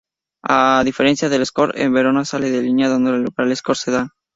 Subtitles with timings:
[0.49, 4.09] A diferencia del Escort, el Verona sale de línea, dando lugar al Escort Sedan.